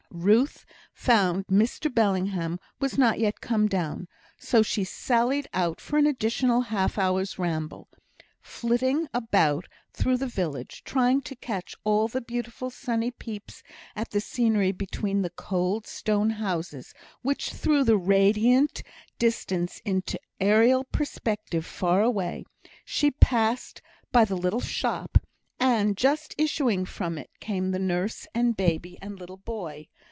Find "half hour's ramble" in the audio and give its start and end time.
6.63-7.87